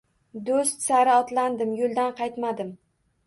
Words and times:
Do‘st 0.45 0.79
sari 0.85 1.11
otlandim, 1.17 1.75
yo‘ldan 1.81 2.17
qaytmadim. 2.21 2.73